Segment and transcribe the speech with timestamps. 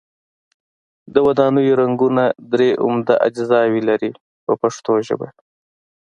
[1.13, 4.11] د ودانیو رنګونه درې عمده اجزاوې لري
[4.45, 5.27] په پښتو ژبه.